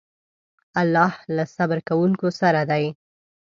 [0.81, 2.85] الله له صبر کوونکو سره دی.